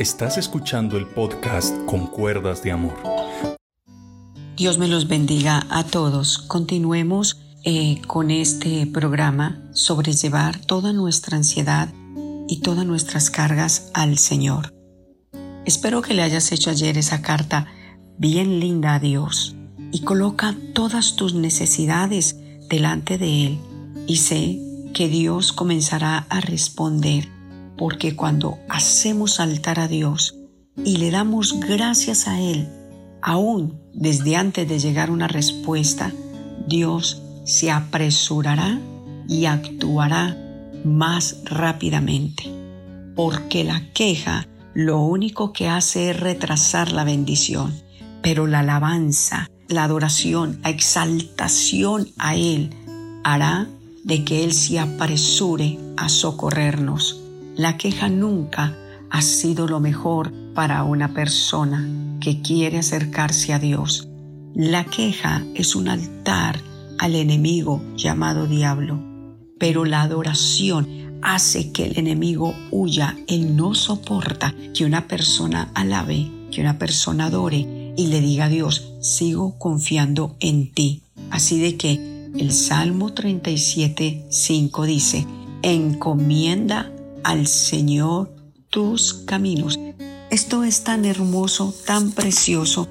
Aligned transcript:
Estás 0.00 0.38
escuchando 0.38 0.96
el 0.96 1.06
podcast 1.06 1.76
Con 1.84 2.06
Cuerdas 2.06 2.62
de 2.62 2.72
Amor. 2.72 2.94
Dios 4.56 4.78
me 4.78 4.88
los 4.88 5.08
bendiga 5.08 5.66
a 5.68 5.84
todos. 5.84 6.38
Continuemos 6.38 7.38
eh, 7.64 8.00
con 8.06 8.30
este 8.30 8.86
programa 8.86 9.60
sobre 9.74 10.14
llevar 10.14 10.58
toda 10.58 10.94
nuestra 10.94 11.36
ansiedad 11.36 11.92
y 12.48 12.62
todas 12.62 12.86
nuestras 12.86 13.28
cargas 13.28 13.90
al 13.92 14.16
Señor. 14.16 14.72
Espero 15.66 16.00
que 16.00 16.14
le 16.14 16.22
hayas 16.22 16.50
hecho 16.50 16.70
ayer 16.70 16.96
esa 16.96 17.20
carta 17.20 17.66
bien 18.16 18.58
linda 18.58 18.94
a 18.94 19.00
Dios 19.00 19.54
y 19.92 20.00
coloca 20.00 20.56
todas 20.72 21.14
tus 21.14 21.34
necesidades 21.34 22.38
delante 22.70 23.18
de 23.18 23.48
Él 23.48 23.58
y 24.06 24.16
sé 24.16 24.60
que 24.94 25.08
Dios 25.10 25.52
comenzará 25.52 26.24
a 26.30 26.40
responder 26.40 27.28
porque 27.80 28.14
cuando 28.14 28.58
hacemos 28.68 29.36
saltar 29.36 29.80
a 29.80 29.88
Dios 29.88 30.36
y 30.84 30.98
le 30.98 31.10
damos 31.10 31.58
gracias 31.60 32.28
a 32.28 32.38
Él, 32.38 32.68
aún 33.22 33.80
desde 33.94 34.36
antes 34.36 34.68
de 34.68 34.78
llegar 34.78 35.10
una 35.10 35.28
respuesta, 35.28 36.12
Dios 36.66 37.22
se 37.44 37.70
apresurará 37.70 38.78
y 39.26 39.46
actuará 39.46 40.36
más 40.84 41.38
rápidamente. 41.46 42.52
Porque 43.16 43.64
la 43.64 43.90
queja 43.94 44.46
lo 44.74 45.00
único 45.00 45.54
que 45.54 45.66
hace 45.66 46.10
es 46.10 46.20
retrasar 46.20 46.92
la 46.92 47.04
bendición, 47.04 47.72
pero 48.20 48.46
la 48.46 48.58
alabanza, 48.58 49.48
la 49.68 49.84
adoración, 49.84 50.60
la 50.62 50.68
exaltación 50.68 52.10
a 52.18 52.36
Él 52.36 52.74
hará 53.24 53.68
de 54.04 54.22
que 54.22 54.44
Él 54.44 54.52
se 54.52 54.78
apresure 54.78 55.78
a 55.96 56.10
socorrernos 56.10 57.19
la 57.60 57.76
queja 57.76 58.08
nunca 58.08 58.74
ha 59.10 59.20
sido 59.20 59.68
lo 59.68 59.80
mejor 59.80 60.32
para 60.54 60.82
una 60.82 61.12
persona 61.12 61.86
que 62.18 62.40
quiere 62.40 62.78
acercarse 62.78 63.52
a 63.52 63.58
Dios. 63.58 64.08
La 64.54 64.84
queja 64.84 65.44
es 65.54 65.76
un 65.76 65.88
altar 65.88 66.58
al 66.98 67.14
enemigo 67.14 67.82
llamado 67.96 68.46
diablo, 68.46 68.98
pero 69.58 69.84
la 69.84 70.00
adoración 70.00 71.18
hace 71.20 71.70
que 71.70 71.84
el 71.84 71.98
enemigo 71.98 72.54
huya. 72.70 73.14
Él 73.28 73.54
no 73.56 73.74
soporta 73.74 74.54
que 74.72 74.86
una 74.86 75.06
persona 75.06 75.70
alabe, 75.74 76.30
que 76.50 76.62
una 76.62 76.78
persona 76.78 77.26
adore 77.26 77.92
y 77.94 78.06
le 78.06 78.22
diga 78.22 78.46
a 78.46 78.48
Dios, 78.48 78.94
sigo 79.02 79.58
confiando 79.58 80.34
en 80.40 80.72
ti. 80.72 81.02
Así 81.30 81.60
de 81.60 81.76
que 81.76 82.30
el 82.38 82.52
Salmo 82.52 83.12
37, 83.12 84.28
5 84.30 84.86
dice, 84.86 85.26
encomienda 85.60 86.90
al 87.24 87.46
Señor 87.46 88.34
tus 88.70 89.14
caminos. 89.14 89.78
Esto 90.30 90.64
es 90.64 90.84
tan 90.84 91.04
hermoso, 91.04 91.74
tan 91.86 92.12
precioso, 92.12 92.88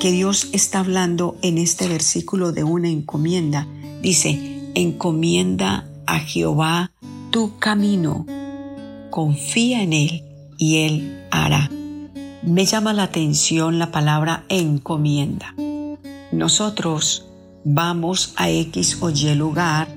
que 0.00 0.10
Dios 0.10 0.48
está 0.52 0.80
hablando 0.80 1.36
en 1.42 1.58
este 1.58 1.88
versículo 1.88 2.52
de 2.52 2.64
una 2.64 2.88
encomienda. 2.88 3.66
Dice, 4.02 4.72
encomienda 4.74 5.88
a 6.06 6.18
Jehová 6.18 6.90
tu 7.30 7.58
camino, 7.58 8.26
confía 9.10 9.82
en 9.82 9.92
Él 9.92 10.24
y 10.58 10.78
Él 10.78 11.26
hará. 11.30 11.70
Me 12.42 12.64
llama 12.64 12.92
la 12.92 13.04
atención 13.04 13.78
la 13.78 13.92
palabra 13.92 14.44
encomienda. 14.48 15.54
Nosotros 16.32 17.26
vamos 17.64 18.32
a 18.36 18.50
X 18.50 18.98
o 19.00 19.10
Y 19.10 19.34
lugar 19.34 19.94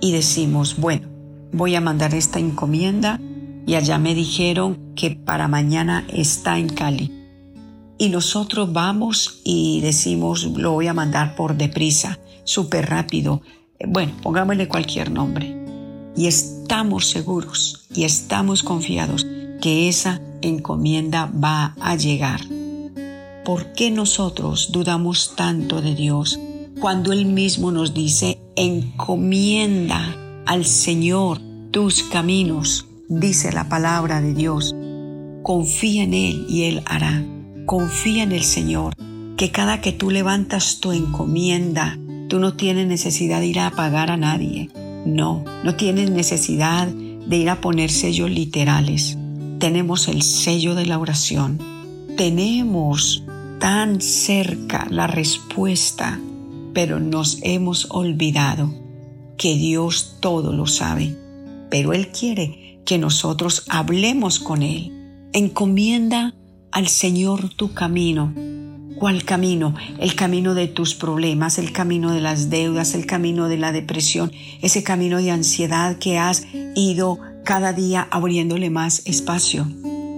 y 0.00 0.12
decimos, 0.12 0.76
bueno, 0.76 1.13
voy 1.54 1.76
a 1.76 1.80
mandar 1.80 2.14
esta 2.14 2.40
encomienda 2.40 3.20
y 3.66 3.76
allá 3.76 3.96
me 3.98 4.14
dijeron 4.14 4.92
que 4.96 5.12
para 5.12 5.48
mañana 5.48 6.04
está 6.12 6.58
en 6.58 6.68
Cali. 6.68 7.12
Y 7.96 8.08
nosotros 8.08 8.72
vamos 8.72 9.40
y 9.44 9.80
decimos, 9.80 10.44
lo 10.44 10.72
voy 10.72 10.88
a 10.88 10.94
mandar 10.94 11.36
por 11.36 11.56
deprisa, 11.56 12.18
súper 12.42 12.90
rápido. 12.90 13.40
Bueno, 13.86 14.12
pongámosle 14.22 14.66
cualquier 14.66 15.12
nombre. 15.12 15.56
Y 16.16 16.26
estamos 16.26 17.06
seguros 17.06 17.86
y 17.94 18.02
estamos 18.02 18.62
confiados 18.62 19.24
que 19.60 19.88
esa 19.88 20.20
encomienda 20.42 21.30
va 21.32 21.74
a 21.80 21.94
llegar. 21.94 22.40
¿Por 23.44 23.72
qué 23.74 23.90
nosotros 23.90 24.70
dudamos 24.72 25.34
tanto 25.36 25.80
de 25.80 25.94
Dios 25.94 26.38
cuando 26.80 27.12
Él 27.12 27.26
mismo 27.26 27.70
nos 27.70 27.94
dice 27.94 28.40
encomienda 28.56 30.23
al 30.46 30.64
Señor 30.64 31.40
tus 31.70 32.02
caminos, 32.02 32.86
dice 33.08 33.52
la 33.52 33.68
palabra 33.68 34.20
de 34.20 34.34
Dios. 34.34 34.74
Confía 35.42 36.04
en 36.04 36.14
Él 36.14 36.46
y 36.48 36.64
Él 36.64 36.82
hará. 36.86 37.24
Confía 37.66 38.22
en 38.22 38.32
el 38.32 38.44
Señor, 38.44 38.94
que 39.36 39.50
cada 39.50 39.80
que 39.80 39.92
tú 39.92 40.10
levantas 40.10 40.80
tu 40.80 40.92
encomienda, 40.92 41.98
tú 42.28 42.38
no 42.38 42.54
tienes 42.54 42.86
necesidad 42.86 43.40
de 43.40 43.46
ir 43.46 43.60
a 43.60 43.70
pagar 43.70 44.10
a 44.10 44.16
nadie. 44.16 44.70
No, 45.06 45.44
no 45.64 45.74
tienes 45.74 46.10
necesidad 46.10 46.86
de 46.88 47.36
ir 47.36 47.50
a 47.50 47.60
poner 47.60 47.90
sellos 47.90 48.30
literales. 48.30 49.18
Tenemos 49.58 50.08
el 50.08 50.22
sello 50.22 50.74
de 50.74 50.86
la 50.86 50.98
oración. 50.98 51.58
Tenemos 52.16 53.24
tan 53.58 54.00
cerca 54.00 54.86
la 54.90 55.06
respuesta, 55.06 56.20
pero 56.74 57.00
nos 57.00 57.38
hemos 57.42 57.88
olvidado 57.90 58.83
que 59.36 59.56
Dios 59.56 60.16
todo 60.20 60.52
lo 60.52 60.66
sabe, 60.66 61.16
pero 61.70 61.92
Él 61.92 62.08
quiere 62.08 62.80
que 62.84 62.98
nosotros 62.98 63.64
hablemos 63.68 64.38
con 64.38 64.62
Él. 64.62 64.92
Encomienda 65.32 66.34
al 66.70 66.88
Señor 66.88 67.48
tu 67.50 67.72
camino. 67.72 68.32
¿Cuál 68.98 69.24
camino? 69.24 69.74
El 69.98 70.14
camino 70.14 70.54
de 70.54 70.68
tus 70.68 70.94
problemas, 70.94 71.58
el 71.58 71.72
camino 71.72 72.12
de 72.12 72.20
las 72.20 72.50
deudas, 72.50 72.94
el 72.94 73.06
camino 73.06 73.48
de 73.48 73.58
la 73.58 73.72
depresión, 73.72 74.30
ese 74.62 74.82
camino 74.82 75.18
de 75.18 75.30
ansiedad 75.30 75.98
que 75.98 76.18
has 76.18 76.46
ido 76.76 77.18
cada 77.44 77.72
día 77.72 78.06
abriéndole 78.10 78.70
más 78.70 79.02
espacio. 79.06 79.66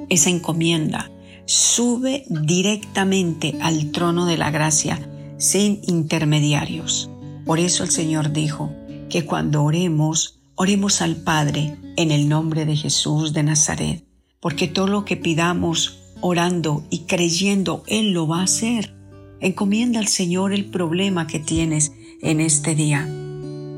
Esa 0.09 0.31
encomienda 0.31 1.10
sube 1.47 2.25
directamente 2.28 3.56
al 3.60 3.91
trono 3.93 4.27
de 4.27 4.37
la 4.37 4.50
gracia 4.50 4.98
sin 5.38 5.81
intermediarios. 5.87 7.10
Por 7.44 7.59
eso 7.59 7.84
el 7.84 7.91
Señor 7.91 8.33
dijo, 8.33 8.72
que 9.09 9.25
cuando 9.25 9.62
oremos, 9.65 10.41
oremos 10.55 11.03
al 11.03 11.17
Padre 11.17 11.77
en 11.97 12.11
el 12.11 12.28
nombre 12.28 12.65
de 12.65 12.77
Jesús 12.77 13.33
de 13.33 13.43
Nazaret, 13.43 14.05
porque 14.41 14.69
todo 14.69 14.87
lo 14.87 15.05
que 15.05 15.17
pidamos 15.17 15.99
orando 16.21 16.84
y 16.91 17.00
creyendo, 17.00 17.83
Él 17.87 18.12
lo 18.12 18.27
va 18.27 18.41
a 18.41 18.45
hacer. 18.45 18.95
Encomienda 19.41 20.00
al 20.00 20.09
Señor 20.09 20.53
el 20.53 20.65
problema 20.65 21.27
que 21.27 21.39
tienes 21.39 21.93
en 22.22 22.41
este 22.41 22.75
día. 22.75 23.06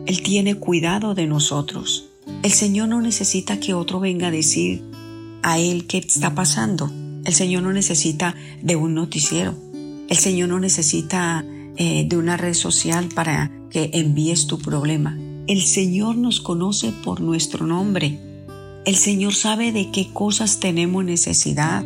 Él 0.07 0.23
tiene 0.23 0.55
cuidado 0.55 1.15
de 1.15 1.27
nosotros. 1.27 2.09
El 2.43 2.53
Señor 2.53 2.89
no 2.89 3.01
necesita 3.01 3.59
que 3.61 3.75
otro 3.75 4.01
venga 4.01 4.29
a 4.29 4.31
decir 4.31 4.83
a 5.43 5.59
Él 5.59 5.87
qué 5.87 5.99
está 5.99 6.35
pasando. 6.35 6.91
El 7.25 7.35
Señor 7.35 7.63
no 7.63 7.73
necesita 7.73 8.35
de 8.63 8.77
un 8.77 8.95
noticiero. 8.95 9.55
El 10.09 10.17
Señor 10.17 10.49
no 10.49 10.61
necesita 10.61 11.45
eh, 11.79 12.05
de 12.09 12.17
una 12.17 12.37
red 12.37 12.55
social 12.55 13.09
para 13.15 13.53
que 13.71 13.91
envíes 13.95 14.49
tu 14.49 14.59
problema. 14.59 15.17
El 15.47 15.63
Señor 15.63 16.17
nos 16.17 16.41
conoce 16.41 16.93
por 17.05 17.21
nuestro 17.21 17.67
nombre. 17.67 18.19
El 18.85 18.97
Señor 18.97 19.35
sabe 19.35 19.71
de 19.71 19.91
qué 19.93 20.13
cosas 20.13 20.61
tenemos 20.61 21.05
necesidad, 21.05 21.85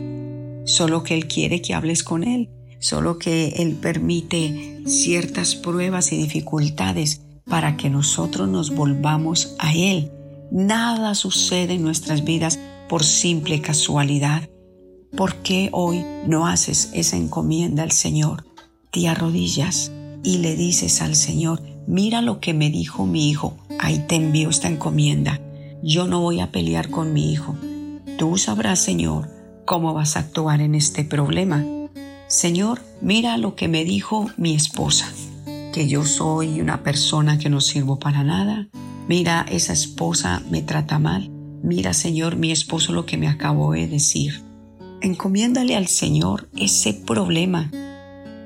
solo 0.64 1.02
que 1.02 1.14
Él 1.14 1.28
quiere 1.28 1.60
que 1.60 1.74
hables 1.74 2.02
con 2.02 2.24
Él, 2.24 2.48
solo 2.80 3.18
que 3.18 3.48
Él 3.58 3.74
permite 3.74 4.80
ciertas 4.86 5.54
pruebas 5.54 6.10
y 6.12 6.16
dificultades 6.16 7.20
para 7.44 7.76
que 7.76 7.90
nosotros 7.90 8.48
nos 8.48 8.74
volvamos 8.74 9.54
a 9.58 9.74
Él. 9.74 10.10
Nada 10.50 11.14
sucede 11.14 11.74
en 11.74 11.82
nuestras 11.82 12.24
vidas 12.24 12.58
por 12.88 13.04
simple 13.04 13.60
casualidad. 13.60 14.48
¿Por 15.16 15.36
qué 15.42 15.68
hoy 15.72 16.02
no 16.26 16.46
haces 16.46 16.90
esa 16.94 17.16
encomienda 17.16 17.82
al 17.82 17.92
Señor? 17.92 18.51
Te 18.92 19.08
arrodillas 19.08 19.90
y 20.22 20.36
le 20.38 20.54
dices 20.54 21.00
al 21.00 21.16
Señor, 21.16 21.62
mira 21.86 22.20
lo 22.20 22.40
que 22.40 22.52
me 22.52 22.68
dijo 22.68 23.06
mi 23.06 23.30
hijo, 23.30 23.56
ahí 23.78 24.04
te 24.06 24.16
envío 24.16 24.50
esta 24.50 24.68
encomienda. 24.68 25.40
Yo 25.82 26.06
no 26.06 26.20
voy 26.20 26.40
a 26.40 26.52
pelear 26.52 26.90
con 26.90 27.14
mi 27.14 27.32
hijo. 27.32 27.56
Tú 28.18 28.36
sabrás, 28.36 28.80
Señor, 28.80 29.30
cómo 29.64 29.94
vas 29.94 30.16
a 30.16 30.20
actuar 30.20 30.60
en 30.60 30.74
este 30.74 31.04
problema. 31.04 31.64
Señor, 32.26 32.82
mira 33.00 33.38
lo 33.38 33.54
que 33.54 33.66
me 33.66 33.86
dijo 33.86 34.26
mi 34.36 34.54
esposa, 34.54 35.10
que 35.72 35.88
yo 35.88 36.04
soy 36.04 36.60
una 36.60 36.82
persona 36.82 37.38
que 37.38 37.48
no 37.48 37.62
sirvo 37.62 37.98
para 37.98 38.24
nada. 38.24 38.68
Mira, 39.08 39.46
esa 39.48 39.72
esposa 39.72 40.42
me 40.50 40.60
trata 40.60 40.98
mal. 40.98 41.30
Mira, 41.62 41.94
Señor, 41.94 42.36
mi 42.36 42.52
esposo 42.52 42.92
lo 42.92 43.06
que 43.06 43.16
me 43.16 43.28
acabó 43.28 43.72
de 43.72 43.86
decir. 43.86 44.42
Encomiéndale 45.00 45.76
al 45.76 45.86
Señor 45.86 46.50
ese 46.54 46.92
problema 46.92 47.70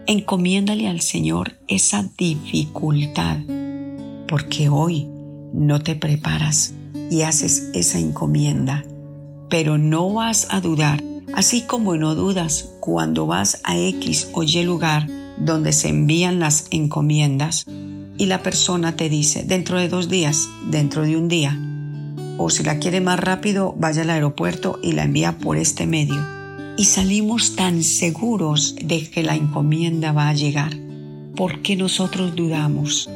encomiéndale 0.07 0.89
al 0.89 1.01
Señor 1.01 1.53
esa 1.69 2.09
dificultad, 2.17 3.39
porque 4.29 4.69
hoy 4.69 5.09
no 5.53 5.81
te 5.81 5.95
preparas 5.95 6.75
y 7.11 7.23
haces 7.23 7.71
esa 7.75 7.99
encomienda, 7.99 8.85
pero 9.49 9.79
no 9.79 10.13
vas 10.13 10.49
a 10.51 10.61
dudar 10.61 11.03
Así 11.35 11.63
como 11.63 11.97
no 11.97 12.15
dudas 12.15 12.71
cuando 12.81 13.27
vas 13.27 13.61
a 13.65 13.77
X 13.77 14.31
o 14.33 14.43
Y 14.43 14.63
lugar 14.63 15.07
donde 15.39 15.73
se 15.73 15.89
envían 15.89 16.39
las 16.39 16.67
encomiendas 16.71 17.67
y 18.17 18.27
la 18.27 18.43
persona 18.43 18.97
te 18.97 19.11
dice 19.11 19.43
dentro 19.43 19.79
de 19.79 19.89
dos 19.89 20.09
días, 20.09 20.49
dentro 20.71 21.03
de 21.03 21.17
un 21.17 21.29
día, 21.29 21.59
o 22.39 22.49
si 22.49 22.63
la 22.63 22.79
quiere 22.79 23.03
más 23.03 23.21
rápido, 23.21 23.75
vaya 23.77 24.03
al 24.03 24.11
aeropuerto 24.11 24.79
y 24.83 24.93
la 24.93 25.05
envía 25.05 25.37
por 25.37 25.59
este 25.59 25.87
medio. 25.87 26.36
Y 26.79 26.85
salimos 26.85 27.57
tan 27.57 27.83
seguros 27.83 28.77
de 28.83 29.09
que 29.09 29.23
la 29.23 29.35
encomienda 29.35 30.13
va 30.13 30.29
a 30.29 30.35
llegar. 30.35 30.77
¿Por 31.35 31.63
qué 31.63 31.75
nosotros 31.75 32.37
dudamos? 32.37 33.09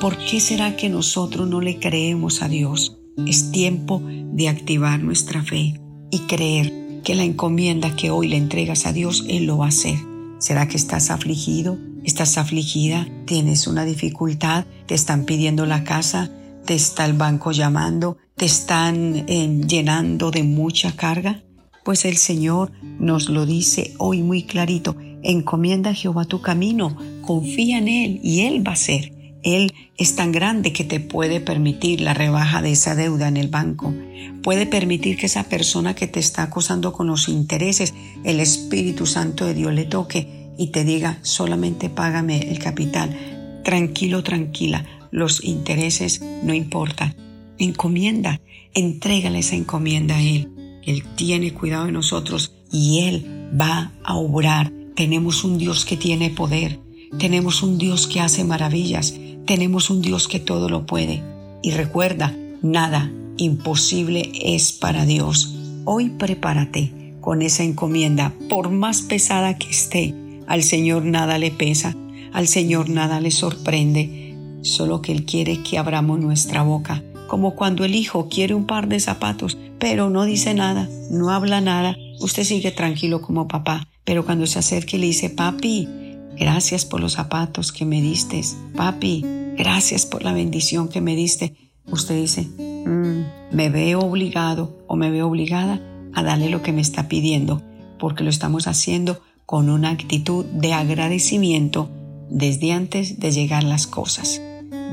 ¿Por 0.00 0.16
qué 0.16 0.40
será 0.40 0.76
que 0.76 0.88
nosotros 0.88 1.48
no 1.48 1.60
le 1.60 1.78
creemos 1.78 2.42
a 2.42 2.48
Dios? 2.48 2.96
Es 3.26 3.50
tiempo 3.52 4.02
de 4.04 4.48
activar 4.48 5.00
nuestra 5.00 5.42
fe 5.42 5.80
y 6.10 6.18
creer 6.20 7.00
que 7.04 7.14
la 7.14 7.24
encomienda 7.24 7.94
que 7.96 8.10
hoy 8.10 8.28
le 8.28 8.36
entregas 8.36 8.86
a 8.86 8.92
Dios, 8.92 9.24
Él 9.28 9.46
lo 9.46 9.58
va 9.58 9.66
a 9.66 9.68
hacer. 9.68 9.96
¿Será 10.38 10.68
que 10.68 10.76
estás 10.76 11.10
afligido? 11.10 11.78
¿Estás 12.04 12.36
afligida? 12.38 13.08
¿Tienes 13.26 13.66
una 13.66 13.84
dificultad? 13.84 14.66
¿Te 14.86 14.94
están 14.94 15.24
pidiendo 15.24 15.66
la 15.66 15.84
casa? 15.84 16.30
¿Te 16.64 16.74
está 16.74 17.06
el 17.06 17.14
banco 17.14 17.52
llamando? 17.52 18.18
¿Te 18.36 18.44
están 18.44 19.24
eh, 19.28 19.62
llenando 19.66 20.30
de 20.30 20.42
mucha 20.42 20.94
carga? 20.96 21.42
Pues 21.88 22.04
el 22.04 22.18
Señor 22.18 22.70
nos 22.98 23.30
lo 23.30 23.46
dice 23.46 23.94
hoy 23.96 24.20
muy 24.20 24.42
clarito. 24.42 24.94
Encomienda 25.22 25.88
a 25.88 25.94
Jehová 25.94 26.26
tu 26.26 26.42
camino, 26.42 26.94
confía 27.22 27.78
en 27.78 27.88
Él 27.88 28.20
y 28.22 28.42
Él 28.42 28.62
va 28.68 28.72
a 28.72 28.76
ser. 28.76 29.14
Él 29.42 29.72
es 29.96 30.14
tan 30.14 30.30
grande 30.30 30.74
que 30.74 30.84
te 30.84 31.00
puede 31.00 31.40
permitir 31.40 32.02
la 32.02 32.12
rebaja 32.12 32.60
de 32.60 32.72
esa 32.72 32.94
deuda 32.94 33.26
en 33.26 33.38
el 33.38 33.48
banco. 33.48 33.94
Puede 34.42 34.66
permitir 34.66 35.16
que 35.16 35.24
esa 35.24 35.44
persona 35.44 35.94
que 35.94 36.06
te 36.06 36.20
está 36.20 36.42
acosando 36.42 36.92
con 36.92 37.06
los 37.06 37.26
intereses, 37.30 37.94
el 38.22 38.40
Espíritu 38.40 39.06
Santo 39.06 39.46
de 39.46 39.54
Dios 39.54 39.72
le 39.72 39.86
toque 39.86 40.52
y 40.58 40.66
te 40.66 40.84
diga, 40.84 41.18
solamente 41.22 41.88
págame 41.88 42.50
el 42.50 42.58
capital. 42.58 43.16
Tranquilo, 43.64 44.22
tranquila, 44.22 44.84
los 45.10 45.42
intereses 45.42 46.20
no 46.42 46.52
importan. 46.52 47.16
Encomienda, 47.56 48.42
entrégale 48.74 49.38
esa 49.38 49.56
encomienda 49.56 50.16
a 50.16 50.22
Él. 50.22 50.57
Él 50.88 51.04
tiene 51.16 51.52
cuidado 51.52 51.84
de 51.84 51.92
nosotros 51.92 52.52
y 52.72 53.00
Él 53.00 53.50
va 53.60 53.92
a 54.02 54.16
obrar. 54.16 54.72
Tenemos 54.96 55.44
un 55.44 55.58
Dios 55.58 55.84
que 55.84 55.98
tiene 55.98 56.30
poder. 56.30 56.80
Tenemos 57.18 57.62
un 57.62 57.76
Dios 57.76 58.06
que 58.06 58.20
hace 58.20 58.42
maravillas. 58.42 59.14
Tenemos 59.44 59.90
un 59.90 60.00
Dios 60.00 60.28
que 60.28 60.40
todo 60.40 60.70
lo 60.70 60.86
puede. 60.86 61.22
Y 61.62 61.72
recuerda, 61.72 62.34
nada 62.62 63.12
imposible 63.36 64.32
es 64.42 64.72
para 64.72 65.04
Dios. 65.04 65.54
Hoy 65.84 66.08
prepárate 66.08 67.14
con 67.20 67.42
esa 67.42 67.64
encomienda, 67.64 68.32
por 68.48 68.70
más 68.70 69.02
pesada 69.02 69.58
que 69.58 69.68
esté. 69.68 70.14
Al 70.46 70.62
Señor 70.62 71.04
nada 71.04 71.36
le 71.36 71.50
pesa, 71.50 71.94
al 72.32 72.48
Señor 72.48 72.88
nada 72.88 73.20
le 73.20 73.30
sorprende, 73.30 74.34
solo 74.62 75.02
que 75.02 75.12
Él 75.12 75.26
quiere 75.26 75.62
que 75.62 75.76
abramos 75.76 76.18
nuestra 76.18 76.62
boca, 76.62 77.02
como 77.28 77.54
cuando 77.54 77.84
el 77.84 77.94
hijo 77.94 78.28
quiere 78.28 78.54
un 78.54 78.66
par 78.66 78.88
de 78.88 78.98
zapatos, 78.98 79.56
pero 79.78 80.10
no 80.10 80.24
dice 80.24 80.54
nada, 80.54 80.88
no 81.12 81.30
habla 81.30 81.60
nada, 81.60 81.96
usted 82.18 82.42
sigue 82.42 82.72
tranquilo 82.72 83.22
como 83.22 83.46
papá, 83.46 83.86
pero 84.04 84.24
cuando 84.24 84.46
se 84.46 84.58
acerca 84.58 84.96
y 84.96 84.98
le 84.98 85.06
dice, 85.06 85.30
papi, 85.30 85.88
gracias 86.36 86.84
por 86.84 87.00
los 87.00 87.12
zapatos 87.12 87.70
que 87.70 87.84
me 87.84 88.02
diste, 88.02 88.40
papi, 88.74 89.24
gracias 89.56 90.06
por 90.06 90.24
la 90.24 90.32
bendición 90.32 90.88
que 90.88 91.00
me 91.00 91.14
diste. 91.14 91.54
Usted 91.86 92.16
dice, 92.16 92.42
mm, 92.42 93.54
me 93.54 93.70
veo 93.70 94.00
obligado 94.00 94.76
o 94.88 94.96
me 94.96 95.10
veo 95.10 95.28
obligada 95.28 95.80
a 96.14 96.22
darle 96.22 96.48
lo 96.48 96.62
que 96.62 96.72
me 96.72 96.80
está 96.80 97.08
pidiendo, 97.08 97.62
porque 97.98 98.24
lo 98.24 98.30
estamos 98.30 98.66
haciendo 98.66 99.20
con 99.46 99.70
una 99.70 99.90
actitud 99.90 100.44
de 100.46 100.72
agradecimiento 100.72 101.88
desde 102.30 102.72
antes 102.72 103.20
de 103.20 103.32
llegar 103.32 103.64
las 103.64 103.86
cosas. 103.86 104.40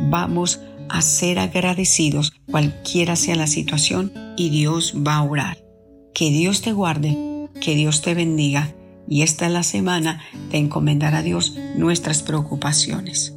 Vamos 0.10 0.60
a 0.90 1.02
ser 1.02 1.40
agradecidos 1.40 2.34
cualquiera 2.50 3.16
sea 3.16 3.36
la 3.36 3.48
situación 3.48 4.12
y 4.38 4.50
Dios 4.50 4.94
va 4.96 5.16
a 5.16 5.24
orar. 5.24 5.58
Que 6.14 6.30
Dios 6.30 6.62
te 6.62 6.72
guarde, 6.72 7.50
que 7.62 7.76
Dios 7.76 8.02
te 8.02 8.14
bendiga 8.14 8.74
y 9.08 9.22
esta 9.22 9.46
es 9.46 9.52
la 9.52 9.64
semana 9.64 10.22
de 10.52 10.58
encomendar 10.58 11.14
a 11.16 11.22
Dios 11.22 11.56
nuestras 11.76 12.24
preocupaciones. 12.24 13.35